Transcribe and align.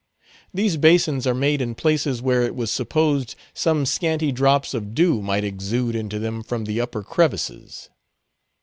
These 0.51 0.77
basins 0.77 1.27
are 1.27 1.35
made 1.35 1.61
in 1.61 1.75
places 1.75 2.23
where 2.23 2.41
it 2.41 2.55
was 2.55 2.71
supposed 2.71 3.35
some 3.53 3.85
scanty 3.85 4.31
drops 4.31 4.73
of 4.73 4.95
dew 4.95 5.21
might 5.21 5.43
exude 5.43 5.93
into 5.95 6.17
them 6.17 6.41
from 6.41 6.65
the 6.65 6.81
upper 6.81 7.03
crevices. 7.03 7.87